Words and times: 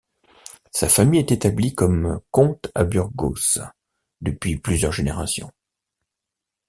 Sa 0.71 0.89
famille 0.89 1.19
est 1.19 1.31
établie 1.31 1.75
comme 1.75 2.21
comte 2.31 2.71
à 2.73 2.85
Burgos 2.85 3.59
depuis 4.21 4.57
plusieurs 4.57 4.91
générations. 4.91 5.51